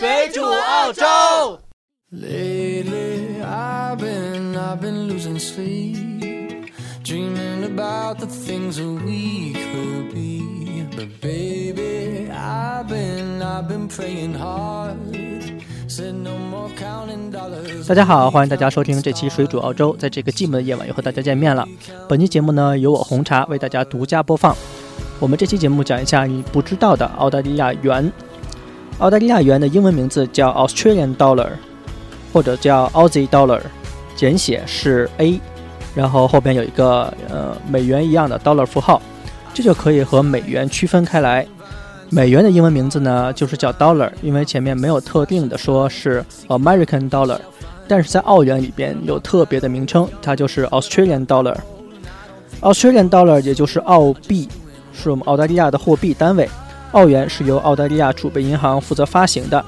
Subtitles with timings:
[0.00, 1.04] 水煮澳洲。
[2.10, 6.72] Lately, I've been, I've been losing sleep,
[7.04, 10.86] dreaming about the things that we could be.
[10.96, 14.96] But baby, I've been, I've been praying hard.
[15.86, 17.86] Said no more counting dollars.
[17.86, 19.92] 大家好，欢迎大家收听这期《水煮澳洲》。
[19.98, 21.68] 在这个寂寞的夜晚，又和大家见面了。
[22.08, 24.56] 本期节目呢，由我红茶为大家独家播放。
[25.18, 28.10] 我们这期节目讲一下你不知道的澳大利亚元。
[29.00, 31.48] 澳大利亚元的英文名字叫 Australian Dollar，
[32.32, 33.60] 或者叫 Aussie Dollar，
[34.14, 35.40] 简写是 A，
[35.94, 39.00] 然后后边有一个呃美元一样的 dollar 符号，
[39.54, 41.46] 这就可以和美元区分开来。
[42.10, 47.38] 美元的英文名字呢，就是叫 dollar，因为前面没有特定的说是 American dollar，
[47.88, 51.56] 但是在澳元里边有特别的名称，它就是 Australian dollar。
[52.60, 54.46] Australian dollar 也就是澳币，
[54.92, 56.46] 是我们澳大利亚的货币单位。
[56.92, 59.64] 澳元是由澳大利亚储备银行负责发行的。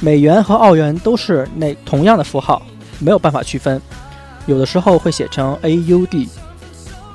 [0.00, 2.62] 美元和澳元都是那同样的符号，
[2.98, 3.80] 没有办法区分。
[4.46, 6.28] 有的时候会写成 AUD，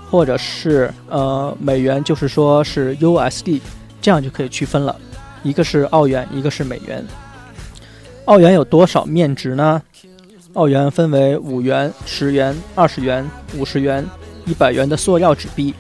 [0.10, 3.60] 或者是呃美元就是说是 USD。
[4.02, 4.94] 这样就可以区分了，
[5.44, 7.06] 一个是澳元，一个是美元。
[8.26, 9.82] 澳元有多少面值呢？
[10.56, 13.26] 澳元分为五元、十元、二十元、
[13.56, 14.06] 五十元、
[14.46, 15.74] 一百元的塑料纸币，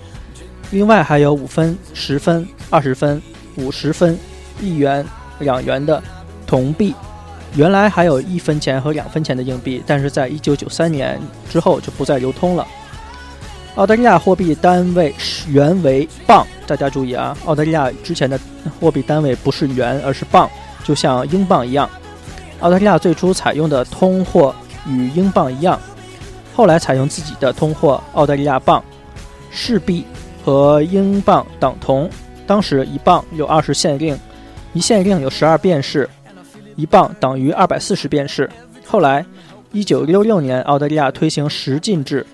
[0.71, 3.21] 另外还有五分、十分、二十分、
[3.55, 4.17] 五十分、
[4.61, 5.05] 一元、
[5.39, 6.01] 两元的
[6.45, 6.93] 铜币。
[7.55, 12.67] 原来还有一分钱和两分钱的硬币，但是在一九九三年之后就不再流通了。
[13.75, 15.13] 澳大利亚货币单位
[15.47, 17.35] 元为磅，大家注意啊！
[17.45, 18.39] 澳大利亚之前的
[18.79, 20.49] 货币单位不是元，而是磅，
[20.83, 21.89] 就像英镑一样。
[22.59, 24.53] 澳大利亚最初采用的通货
[24.87, 25.79] 与英镑一样，
[26.55, 28.83] 后来采用自己的通货澳大利亚镑。
[29.55, 30.03] 市币
[30.43, 32.09] 和英镑等同，
[32.45, 34.17] 当时一磅有二十县令，
[34.73, 36.09] 一县令有十二便士，
[36.75, 38.49] 一磅等于二百四十便士。
[38.85, 39.25] 后来，
[39.71, 42.25] 一九六六年，澳大利亚推行十进制。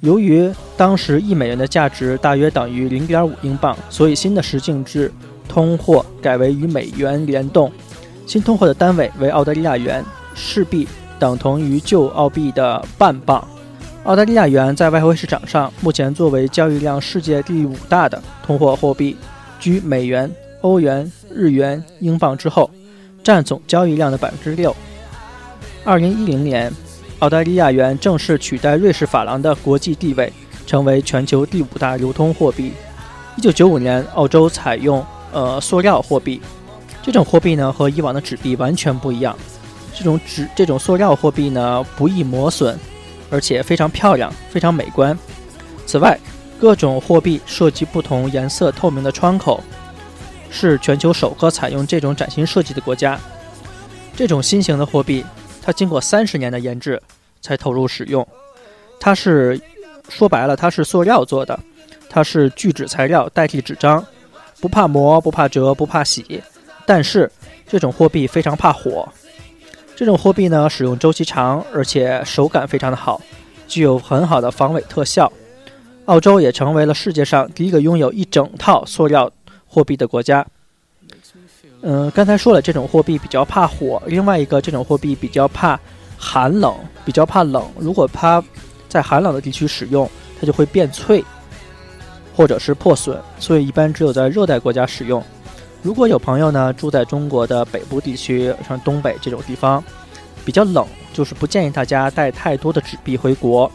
[0.00, 5.10] 由于当时一美元的价值大约等于零点五英镑，所以新的十进制
[5.48, 7.72] 通货改为与美元联动。
[8.26, 10.86] 新通货的单位为澳大利亚元，市币
[11.18, 13.46] 等同于旧澳币的半磅。
[14.04, 19.16] 澳大利亚元在外汇市场上目前作为交易量世界第五大的通货货币，
[19.58, 22.70] 居美元、欧元、日元、英镑之后，
[23.22, 24.74] 占总交易量的百分之六。
[25.84, 26.72] 二零一零年。
[27.20, 30.30] 澳大利亚元正式取代瑞士法郎的国际地位，
[30.66, 32.72] 成为全球第五大流通货币。
[33.36, 36.38] 一九九五年，澳洲采用呃塑料货币，
[37.00, 39.34] 这种货币呢和以往的纸币完全不一样。
[39.94, 42.76] 这种纸这种塑料货币呢不易磨损，
[43.30, 45.16] 而且非常漂亮，非常美观。
[45.86, 46.18] 此外，
[46.60, 49.62] 各种货币设计不同颜色透明的窗口，
[50.50, 53.18] 是全球首个采用这种崭新设计的国家。
[54.16, 55.24] 这种新型的货币。
[55.66, 57.00] 它经过三十年的研制
[57.40, 58.28] 才投入使用，
[59.00, 59.58] 它是
[60.10, 61.58] 说白了，它是塑料做的，
[62.06, 64.04] 它是聚酯材料代替纸张，
[64.60, 66.42] 不怕磨，不怕折，不怕洗。
[66.84, 67.32] 但是
[67.66, 69.08] 这种货币非常怕火。
[69.96, 73.18] 这种货币呢，使用周期长，而且手感非常的好，
[73.66, 75.32] 具有很好的防伪特效。
[76.06, 79.30] 澳洲也成为了世界上第一个拥有一整套塑料
[79.66, 80.46] 货币的国家。
[81.80, 84.02] 嗯，刚才说了，这种货币比较怕火。
[84.06, 85.78] 另外一个，这种货币比较怕
[86.16, 87.62] 寒冷，比较怕冷。
[87.78, 88.42] 如果它
[88.88, 90.08] 在寒冷的地区使用，
[90.40, 91.22] 它就会变脆，
[92.34, 93.20] 或者是破损。
[93.38, 95.22] 所以一般只有在热带国家使用。
[95.82, 99.82] 如果有朋友呢住在中国的北部地区，像东北这种地方，
[100.42, 103.70] 比较冷，就是不建议大家带太多的纸币回国，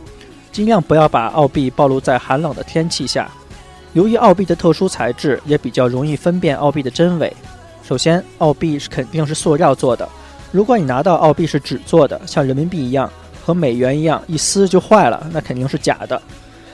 [0.52, 3.30] 尽量不要把澳币暴露在寒冷的天气下。
[3.94, 7.36] 由于澳币的特殊材质，也比较容易分辨澳币的真伪。
[7.84, 10.08] 首先，澳币是肯定是塑料做的。
[10.52, 13.10] 如果你拿到澳币是纸做的，像人民币一样，
[13.44, 16.22] 和美元一样，一撕就坏了，那肯定是假的。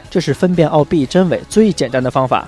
[0.09, 2.47] 这是分辨澳币真伪最简单的方法。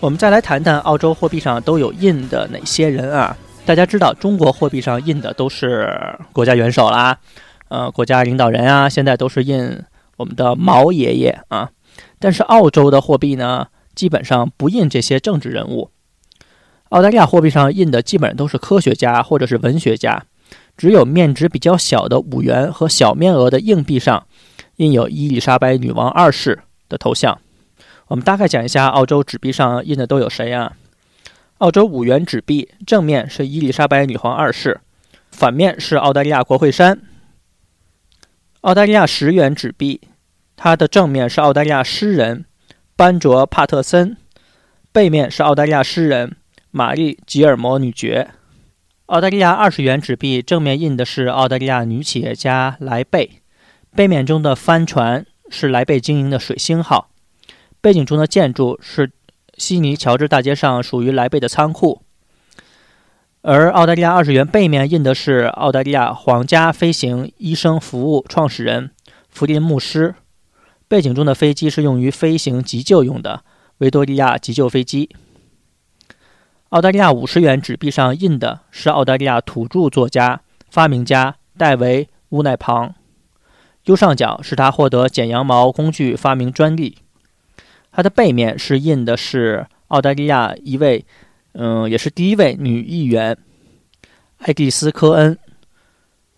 [0.00, 3.36] 我们再来谈谈澳洲货币上都有印的哪些人啊？
[3.64, 5.96] 大家知道，中国货币上印的都是
[6.32, 7.16] 国家元首啦，
[7.68, 9.80] 呃，国家领导人啊，现在都是印
[10.16, 11.70] 我们的毛爷爷啊。
[12.18, 15.90] 但是澳洲的货币呢，基本上不印这些政治人物。
[16.90, 20.24] 澳大利亚货币上印的基本上都是科学家或者是文学家，
[20.76, 24.26] 只有面值比较小的五元和小面额的硬币上
[24.76, 27.38] 印有伊丽莎白女王二世的头像。
[28.08, 30.76] 我们大概讲一下澳洲纸币上印的都有谁啊？
[31.58, 34.80] 澳洲五元纸币正面是伊丽莎白女皇二世，
[35.30, 37.00] 反面是澳大利亚国会山。
[38.62, 40.00] 澳大利亚十元纸币，
[40.54, 42.44] 它的正面是澳大利亚诗人
[42.94, 44.16] 班卓·帕特森，
[44.92, 46.36] 背面是澳大利亚诗人。
[46.70, 48.30] 玛丽·吉尔摩女爵，
[49.06, 53.42] 澳大利亚二十元纸币正面印的是澳大利亚女企业家莱贝，
[53.94, 57.10] 背面中的帆船是莱贝经营的水星号，
[57.80, 59.10] 背景中的建筑是
[59.58, 62.01] 悉尼乔治大街上属于莱贝的仓库。
[63.44, 68.92] 而澳大利亚二十元背面印的是澳大利亚皇家飞行医生服务创始人
[69.28, 70.14] 弗林牧师，
[70.86, 73.42] 背景中的飞机是用于飞行急救用的
[73.78, 75.10] 维多利亚急救飞机。
[76.68, 80.40] 澳大利亚五十元纸币上印的是澳大利亚土著作家、
[80.70, 82.94] 发明家戴维·乌奈庞，
[83.86, 86.98] 右上角是他获得剪羊毛工具发明专利。
[87.90, 91.04] 它的背面是印的是澳大利亚一位，
[91.52, 93.36] 嗯，也是第一位女议员
[94.38, 95.38] 爱丽丝·科恩。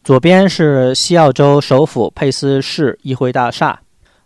[0.02, 3.80] 左边是西澳洲首府佩斯市议会大厦。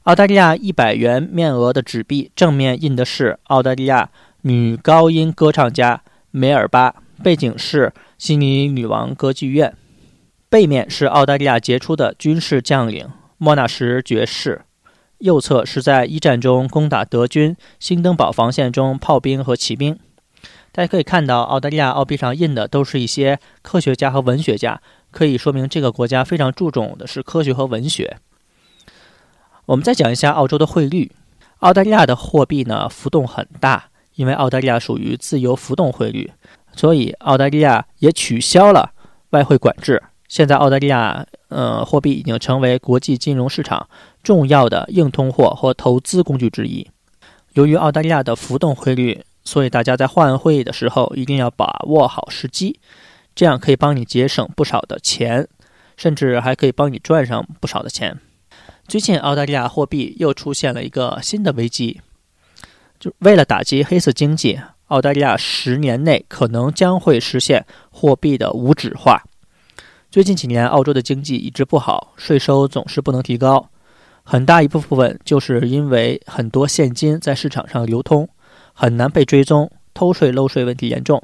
[0.05, 4.11] 澳大利亚一百元面额的纸币正面印的是澳大利亚。
[4.43, 6.00] 女高音歌唱家
[6.31, 9.75] 梅尔巴，背景是悉尼女王歌剧院，
[10.49, 14.62] 背面是澳大利亚杰出的军事将领莫纳什爵士，
[15.19, 19.99] 右侧是在一战中攻打德军新登堡防线中炮兵和骑兵。
[20.73, 24.81] 大家可以看到，澳大利亚澳币上印的都是一些科学家和文学家，
[25.11, 28.19] 可以说明这个国家非常注重的是科学和文学。
[29.67, 31.12] 我们再讲一下澳洲的汇率，
[31.59, 33.91] 澳大利亚的货币呢浮动很大。
[34.15, 36.32] 因为澳大利亚属于自由浮动汇率，
[36.75, 38.91] 所以澳大利亚也取消了
[39.31, 40.03] 外汇管制。
[40.26, 43.88] 现在澳大利亚呃货币已经成为国际金融市场
[44.25, 46.85] 重要的硬通货或投资工具之一。
[47.53, 52.79] 由于澳大利亚的浮动汇率，所以大家在换汇的时候一定要把握好时机，
[53.35, 55.49] 这样可以帮你节省不少的钱，
[55.97, 58.19] 甚至还可以帮你赚上不少的钱。
[58.87, 62.03] 最近澳大利亚货币又出现了一个新的危机。
[63.00, 69.23] 就为了打击黑色经济，澳大利亚十年内可能将会实现货币的无纸化。
[70.11, 73.71] 最近几年，澳洲的经济一直不好，税收总是不能提高，
[74.25, 78.29] 很大一部分就是因为很多现金在市场上流通，
[78.81, 81.21] 很难被追踪，偷税漏税问题严重。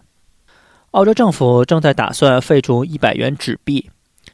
[0.90, 3.88] 澳洲政府正在打算废除一百元纸币，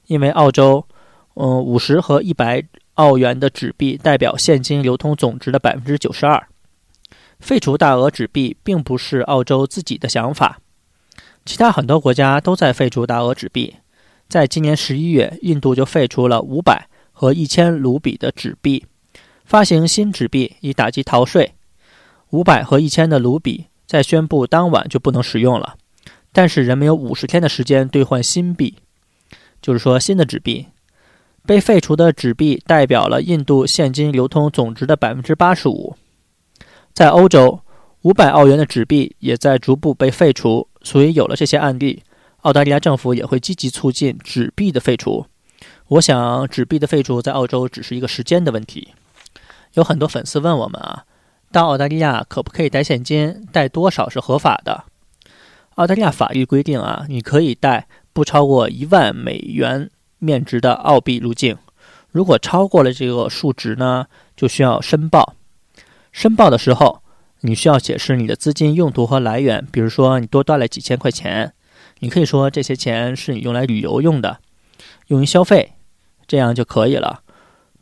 [0.06, 0.86] 因为澳洲，
[1.34, 2.64] 嗯，五十和一百
[2.94, 6.42] 澳元的纸币代表现金流通总值的百分之九十二。
[7.38, 10.58] 废除大额纸币并不是澳洲自己的想法，
[11.44, 13.74] 其他很多国家都在废除大额纸币。
[14.30, 18.86] 在今年十一月，印度就废除了五百和一千卢比的纸币，
[19.44, 21.52] 发行新纸币以打击逃税。
[22.30, 25.76] 五百和一千的卢比在宣布当晚就不能使用了，
[26.32, 28.76] 但是人们有五十天的时间兑换新币，
[29.60, 30.66] 就是说新的纸币。
[31.46, 35.96] 被废除的纸币代表了印度现金流通总值的百分之八十五。
[36.92, 37.60] 在欧洲，
[38.02, 42.02] 五百澳元的纸币也在逐步被废除，所以有了这些案例，
[42.42, 45.26] 澳大利亚政府也会积极促进纸币的废除。
[45.88, 48.88] 我想，纸币的废除在澳洲只是一个时间的问题。
[49.74, 51.04] 有很多粉丝问我们啊，
[51.52, 53.44] 到澳大利亚可不可以带现金？
[53.50, 54.84] 带多少是合法的？
[55.74, 61.56] 澳大利亚法律规定啊，你可以带不超过一万美元面值的澳币入境，
[62.10, 64.06] 如果超过了这个数值呢，
[64.36, 65.34] 就需要申报。
[66.12, 67.02] 申报的时候，
[67.40, 69.66] 你需要解释你的资金用途和来源。
[69.72, 71.52] 比如说，你多带了几千块钱，
[71.98, 74.38] 你可以说这些钱是你用来旅游用的，
[75.08, 75.72] 用于消费，
[76.28, 77.22] 这样就可以了，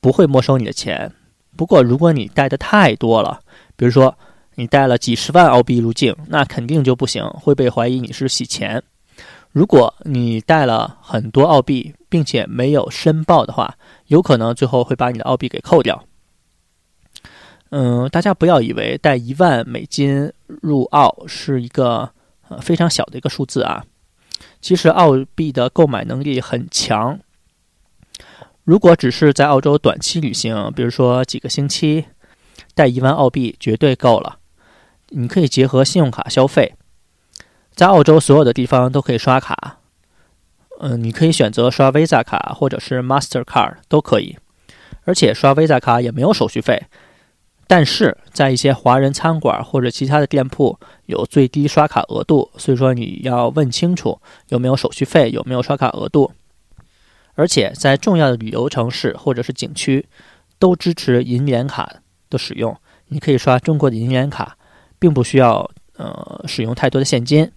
[0.00, 1.12] 不会没收你的钱。
[1.58, 3.40] 不过，如果你带的太多了，
[3.74, 4.16] 比如说
[4.54, 8.80] 你带了几十万澳币入境，那肯定就不行，会被怀疑你是洗钱。
[9.50, 13.74] 如果你带了很多澳币，并且没有申报的话，
[14.06, 16.04] 有可能最后会把你的澳币给扣掉。
[17.70, 22.08] 嗯，大家不要以为带一万美金入澳是一个
[22.48, 23.84] 呃非常小的一个数字啊。
[24.60, 27.18] 其实澳币的购买能力很强。
[28.68, 32.04] 如果只是在澳洲短期旅行，比如说几个星期，
[32.74, 34.40] 带一万澳币绝对够了。
[35.08, 36.74] 你可以结合信用卡消费，
[37.74, 39.78] 在澳洲所有的地方都可以刷卡。
[40.80, 44.36] 嗯，你可以选择刷 Visa 卡或者是 Master Card 都可以，
[45.04, 46.82] 而且刷 Visa 卡也没有手续费。
[47.66, 56.30] 但是在一些华人餐馆或者其他的店铺有最低刷卡额度，所以说你要问清楚有没有手续费，有没有刷卡额度。
[57.38, 60.04] 而且在重要的旅游城市或者是景区，
[60.58, 61.88] 都支持银联卡
[62.28, 62.76] 的使用，
[63.06, 64.56] 你可以刷中国的银联卡，
[64.98, 67.48] 并不需要呃使用太多的现金。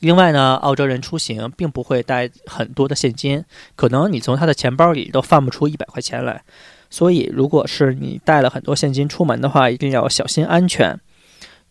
[0.00, 3.44] 另外呢，澳洲人出行并不会带很多的现金，
[3.76, 6.42] 可能你从他的钱包里都放不出一百块钱来。
[6.90, 10.98] 所以，如果是你带了很多现金出门的话，一定要小心安全，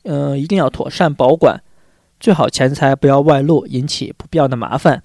[0.03, 1.61] 嗯，一定要妥善保管，
[2.21, 5.03] 最好钱财不要外露，引起不必要的麻烦。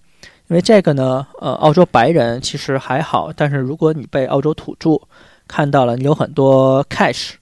[0.48, 4.98] 因为这个呢，呃，澳洲白人其实还好，但是如果你被澳洲土著
[5.46, 7.32] 看到了你有很多 cash，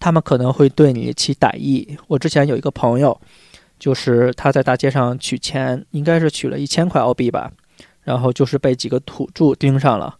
[0.00, 1.96] 他们可能会对你起歹意。
[2.08, 3.20] 我之前有一个朋友，
[3.78, 7.52] 就是他在大街上取钱，应该是取了一千块澳币吧，
[8.02, 10.16] 然后就是被几个土著盯上了，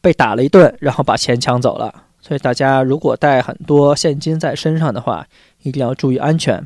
[0.00, 1.92] 被打了一顿，然后把钱抢走了。
[2.20, 5.26] 所以大家如果带很多现金在身上的话，
[5.62, 6.64] 一定要注意安全。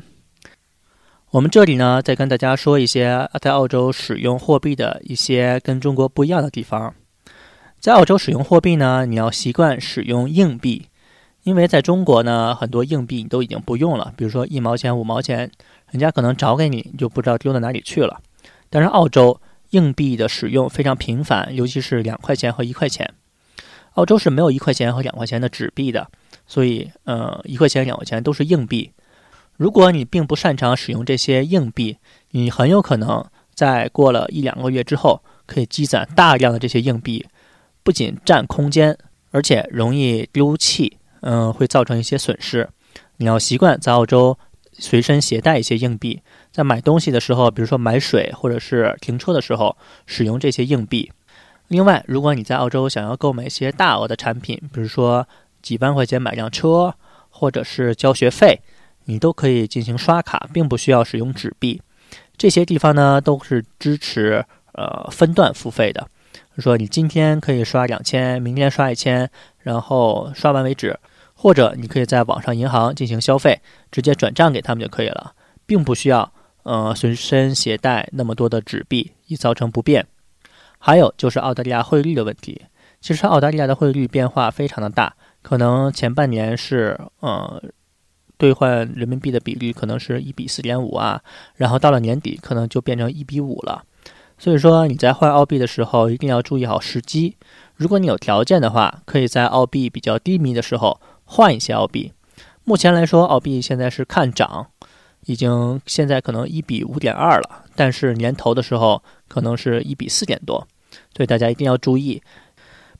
[1.33, 6.93] 我们这里呢，再跟大家说一些在澳洲使用货币的一些跟中国不一样的地方。
[7.79, 10.89] 在澳洲使用货币呢，你要习惯使用硬币，
[11.41, 15.49] 因为在中国呢，很多硬币你都已经不用了，比如说一毛钱、五毛钱，
[15.89, 18.21] 人家可能找给你，你就不知道丢到哪里去了。
[18.69, 23.11] 但是澳洲硬币的使用非常频繁，尤其是两块钱和一块钱。
[23.93, 26.07] 澳洲是没有一块钱和两块钱的纸币的，
[26.45, 28.91] 所以呃，一块钱、两块钱都是硬币。
[29.55, 31.97] 如果你并不擅长使用这些硬币，
[32.31, 37.25] 你很有可能在过了一两个月之后，可以积攒大量的这些硬币，
[37.83, 38.97] 不仅占空间，
[39.31, 42.67] 而且容易丢弃，嗯，会造成一些损失。
[43.17, 44.37] 你要习惯在澳洲
[44.73, 46.19] 随身携带一些硬币，
[46.51, 51.11] 在买东西的时候，比如说买水或者是停车的时候，使用这些硬币。
[51.67, 55.27] 另外，如果你在澳洲想要购买一些大额的产品，比如说
[55.61, 56.95] 几万块钱买辆车，
[57.29, 58.59] 或者是交学费。
[59.05, 61.81] 你都可以进行刷卡，并不需要使用纸币。
[62.37, 64.43] 这些地方呢都是支持
[64.73, 66.07] 呃分段付费的，
[66.57, 69.29] 说你今天可以刷两千，明天刷一千，
[69.59, 70.99] 然后刷完为止。
[71.35, 73.59] 或者你可以在网上银行进行消费，
[73.91, 75.33] 直接转账给他们就可以了，
[75.65, 76.31] 并不需要
[76.63, 80.05] 呃随身携带那么多的纸币，以造成不便。
[80.79, 82.61] 还有就是澳大利亚汇率的问题，
[83.01, 87.61] 其实澳大利亚的汇率变化非常的大，可能前半年是呃。
[88.43, 91.21] 兑换人民币的比率可能是一比四点五啊，
[91.55, 93.85] 然后到了年底可能就变成一比五了。
[94.37, 97.37] 所以说你在换澳币的时候一定要注意好时机。
[97.77, 102.11] 如果你有条件的话，可以在澳币比较低迷的时候换一些澳币。
[102.65, 104.67] 目前来说，澳币现在是看涨，
[105.25, 110.67] 已经现在可能一比五点二了，但是年头的时候可能是一比四点多，
[111.15, 112.21] 所以大家一定要注意。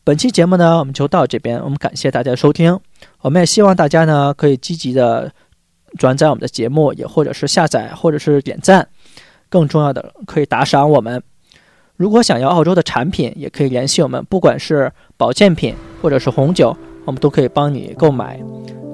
[0.05, 1.61] 本期节目呢，我们就到这边。
[1.61, 2.79] 我们感谢大家收听，
[3.21, 5.31] 我们也希望大家呢可以积极的
[5.97, 8.87] 转载我们的节目，也或者是下载，或者是点赞。
[9.49, 11.21] 更重要的，可以打赏我们。
[11.95, 18.39] 如果想要澳洲的产品，也可以联系我们，不管是保健品或者是红酒，我们都可以帮你购买。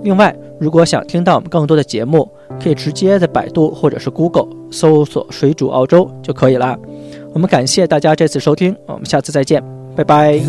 [0.04, 2.30] 另外，如果想听到我们更多的节目，
[2.62, 6.78] 可以直接在百度或者是 Google 搜索“水煮澳洲”就可以了。
[7.34, 9.64] 我们感谢大家这次收听，我们下次再见，
[9.96, 10.40] 拜拜。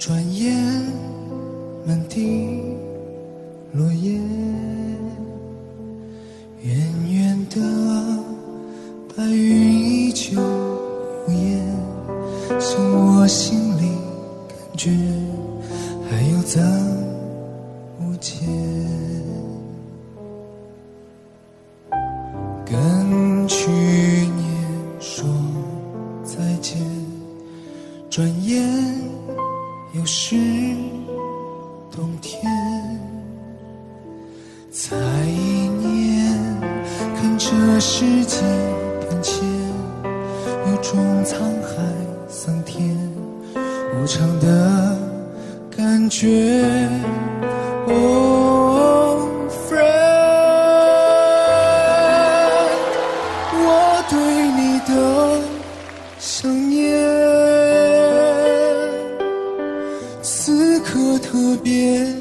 [0.00, 0.56] 转眼
[1.86, 2.58] 满地
[3.70, 4.18] 落叶，
[6.62, 6.74] 远
[7.06, 7.60] 远的
[9.14, 11.62] 白云依旧无言，
[12.58, 13.90] 从我心里
[14.48, 14.90] 感觉。
[16.10, 16.62] 还有增
[18.00, 18.40] 无减，
[22.64, 24.48] 跟去年
[24.98, 25.28] 说
[26.24, 26.80] 再见。
[28.08, 28.66] 转眼
[29.92, 30.36] 又是
[31.90, 32.40] 冬天，
[34.70, 36.32] 再一年，
[37.16, 38.40] 看这世界
[39.00, 39.44] 变迁，
[40.70, 41.82] 有种沧海
[42.28, 42.96] 桑田
[44.00, 44.96] 无常的
[45.76, 46.88] 感觉。
[47.88, 49.28] Oh
[49.68, 49.80] friend，
[53.52, 54.16] 我对
[54.52, 54.92] 你的
[56.20, 56.69] 想。
[61.62, 62.19] 别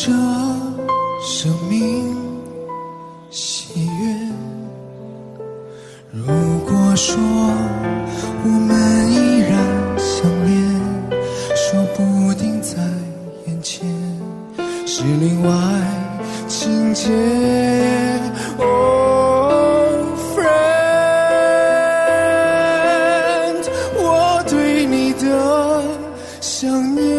[0.00, 0.12] 这
[1.20, 2.16] 生命
[3.30, 4.14] 喜悦，
[6.12, 6.24] 如
[6.64, 7.20] 果说
[8.44, 9.50] 我们依然
[9.98, 10.56] 相恋，
[11.56, 11.98] 说不
[12.34, 12.76] 定在
[13.46, 13.84] 眼前
[14.86, 15.50] 是另外
[16.46, 17.10] 情节
[18.58, 18.62] 哦
[20.32, 20.46] ，friend
[23.96, 25.82] 我对你的
[26.40, 27.17] 想念。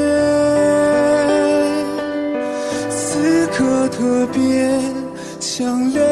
[5.59, 6.08] 相恋。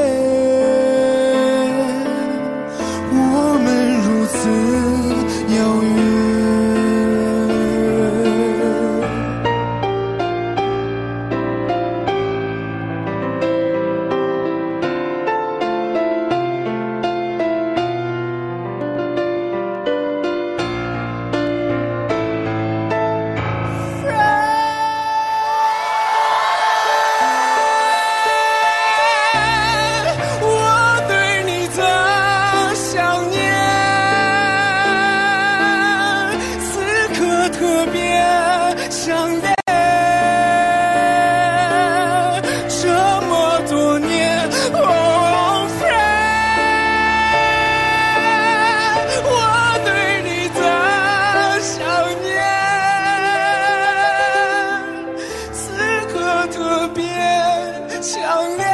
[58.07, 58.66] 想念。